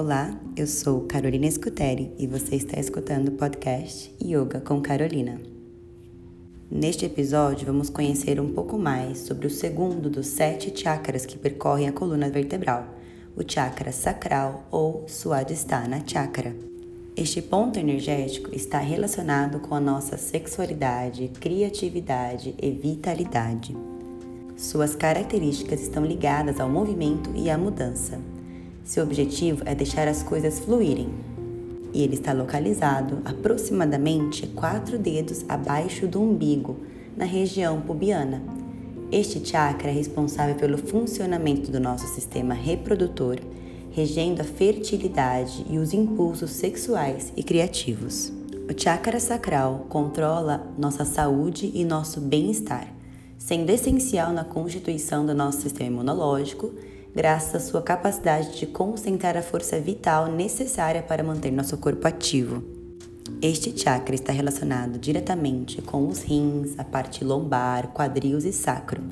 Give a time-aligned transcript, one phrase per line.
[0.00, 5.40] Olá, eu sou Carolina Scuteri e você está escutando o podcast Yoga com Carolina.
[6.70, 11.88] Neste episódio, vamos conhecer um pouco mais sobre o segundo dos sete chakras que percorrem
[11.88, 12.86] a coluna vertebral,
[13.36, 16.54] o chakra sacral ou Swadhisthana Chakra.
[17.16, 23.76] Este ponto energético está relacionado com a nossa sexualidade, criatividade e vitalidade.
[24.56, 28.37] Suas características estão ligadas ao movimento e à mudança.
[28.88, 31.10] Seu objetivo é deixar as coisas fluírem.
[31.92, 36.74] E ele está localizado aproximadamente quatro dedos abaixo do umbigo,
[37.14, 38.42] na região pubiana.
[39.12, 43.36] Este chakra é responsável pelo funcionamento do nosso sistema reprodutor,
[43.90, 48.32] regendo a fertilidade e os impulsos sexuais e criativos.
[48.70, 52.96] O chakra sacral controla nossa saúde e nosso bem-estar
[53.38, 56.74] sendo essencial na constituição do nosso sistema imunológico,
[57.18, 62.62] graças à sua capacidade de concentrar a força vital necessária para manter nosso corpo ativo.
[63.42, 69.02] Este chakra está relacionado diretamente com os rins, a parte lombar, quadris e sacro.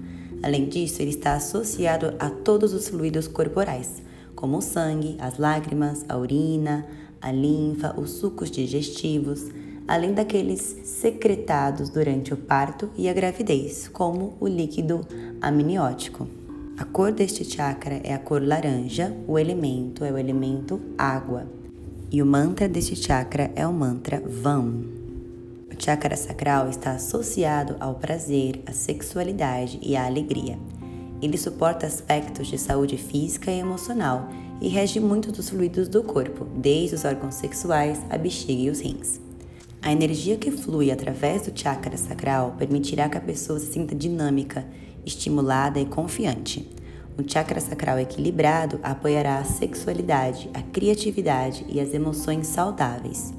[0.41, 4.01] Além disso, ele está associado a todos os fluidos corporais,
[4.37, 6.87] como o sangue, as lágrimas, a urina,
[7.21, 9.47] a linfa, os sucos digestivos,
[9.89, 15.05] além daqueles secretados durante o parto e a gravidez, como o líquido
[15.43, 16.46] amniótico.
[16.79, 21.47] A cor deste chakra é a cor laranja, o elemento é o elemento água.
[22.13, 24.85] E o mantra deste chakra é o mantra VAM.
[25.71, 30.59] O chakra sacral está associado ao prazer, à sexualidade e à alegria.
[31.23, 34.29] Ele suporta aspectos de saúde física e emocional
[34.61, 38.81] e rege muito dos fluidos do corpo, desde os órgãos sexuais, a bexiga e os
[38.81, 39.26] rins.
[39.87, 44.67] A energia que flui através do chakra sacral permitirá que a pessoa se sinta dinâmica,
[45.05, 46.69] estimulada e confiante.
[47.17, 53.33] O chakra sacral equilibrado apoiará a sexualidade, a criatividade e as emoções saudáveis.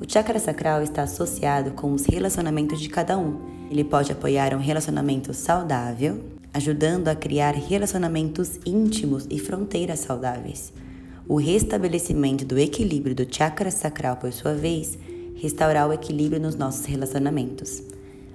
[0.00, 3.38] O chakra sacral está associado com os relacionamentos de cada um.
[3.70, 6.20] Ele pode apoiar um relacionamento saudável,
[6.52, 10.72] ajudando a criar relacionamentos íntimos e fronteiras saudáveis.
[11.28, 14.98] O restabelecimento do equilíbrio do chakra sacral, por sua vez,
[15.34, 17.82] restaurar o equilíbrio nos nossos relacionamentos.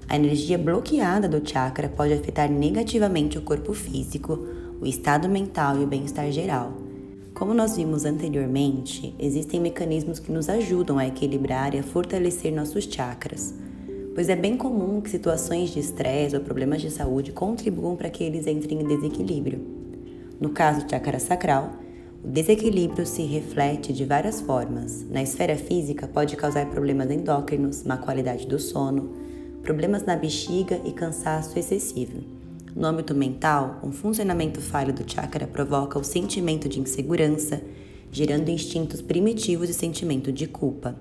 [0.10, 4.40] A energia bloqueada do chakra pode afetar negativamente o corpo físico,
[4.80, 6.72] o estado mental e o bem-estar geral.
[7.34, 12.86] Como nós vimos anteriormente, existem mecanismos que nos ajudam a equilibrar e a fortalecer nossos
[12.86, 13.54] chakras,
[14.16, 18.24] pois é bem comum que situações de estresse ou problemas de saúde contribuam para que
[18.24, 19.60] eles entrem em desequilíbrio.
[20.40, 21.74] No caso do chakra sacral,
[22.28, 25.06] o desequilíbrio se reflete de várias formas.
[25.10, 29.14] Na esfera física, pode causar problemas endócrinos, má qualidade do sono,
[29.64, 32.22] problemas na bexiga e cansaço excessivo.
[32.76, 37.62] No âmbito mental, um funcionamento falho do chakra provoca o sentimento de insegurança,
[38.12, 40.96] gerando instintos primitivos e sentimento de culpa.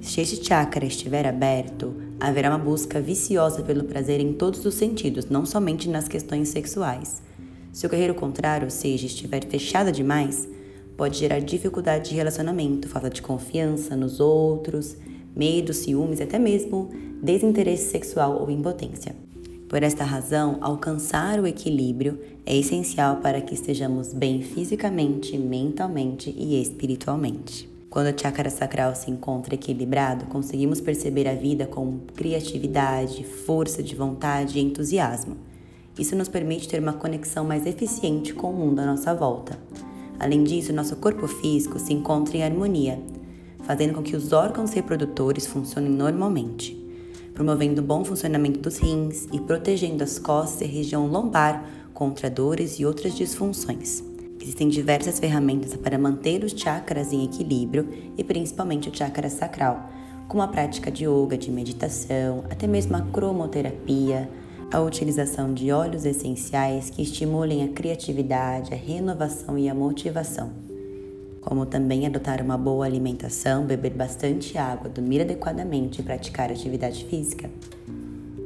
[0.00, 5.26] Se este chakra estiver aberto, haverá uma busca viciosa pelo prazer em todos os sentidos,
[5.26, 7.29] não somente nas questões sexuais.
[7.72, 10.48] Se o guerreiro contrário, ou seja, estiver fechado demais,
[10.96, 14.96] pode gerar dificuldade de relacionamento, falta de confiança nos outros,
[15.34, 16.90] medo, ciúmes até mesmo
[17.22, 19.14] desinteresse sexual ou impotência.
[19.68, 26.60] Por esta razão, alcançar o equilíbrio é essencial para que estejamos bem fisicamente, mentalmente e
[26.60, 27.70] espiritualmente.
[27.88, 33.94] Quando o chakra sacral se encontra equilibrado, conseguimos perceber a vida com criatividade, força de
[33.94, 35.36] vontade e entusiasmo.
[36.00, 39.58] Isso nos permite ter uma conexão mais eficiente com o mundo à nossa volta.
[40.18, 42.98] Além disso, nosso corpo físico se encontra em harmonia,
[43.64, 46.74] fazendo com que os órgãos reprodutores funcionem normalmente,
[47.34, 52.30] promovendo o bom funcionamento dos rins e protegendo as costas e a região lombar contra
[52.30, 54.02] dores e outras disfunções.
[54.40, 57.86] Existem diversas ferramentas para manter os chakras em equilíbrio
[58.16, 59.90] e principalmente o chakra sacral,
[60.28, 64.30] como a prática de yoga, de meditação, até mesmo a cromoterapia,
[64.72, 70.52] a utilização de óleos essenciais que estimulem a criatividade, a renovação e a motivação,
[71.40, 77.50] como também adotar uma boa alimentação, beber bastante água, dormir adequadamente e praticar atividade física.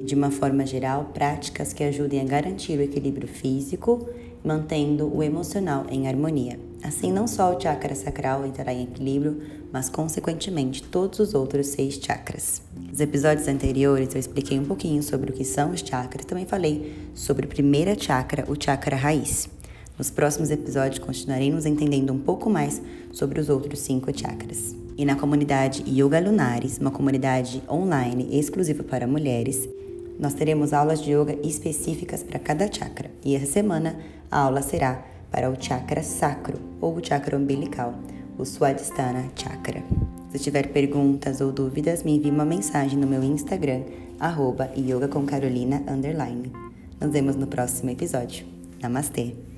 [0.02, 4.08] De uma forma geral, práticas que ajudem a garantir o equilíbrio físico,
[4.42, 6.58] mantendo o emocional em harmonia.
[6.84, 9.40] Assim, não só o chakra sacral entrará em equilíbrio,
[9.72, 12.60] mas consequentemente todos os outros seis chakras.
[12.76, 16.94] Nos episódios anteriores eu expliquei um pouquinho sobre o que são os chakras, também falei
[17.14, 19.48] sobre o primeiro chakra, o chakra raiz.
[19.96, 22.82] Nos próximos episódios continuaremos entendendo um pouco mais
[23.12, 24.76] sobre os outros cinco chakras.
[24.98, 29.66] E na comunidade Yoga Lunares, uma comunidade online exclusiva para mulheres,
[30.20, 33.10] nós teremos aulas de yoga específicas para cada chakra.
[33.24, 33.98] E essa semana
[34.30, 37.92] a aula será para o chakra sacro ou chakra umbilical,
[38.38, 39.82] o Swadhisthana Chakra.
[40.30, 43.82] Se tiver perguntas ou dúvidas, me envie uma mensagem no meu Instagram,
[44.20, 45.82] arroba yoga com Carolina,
[47.00, 48.46] Nos vemos no próximo episódio.
[48.80, 49.53] Namastê!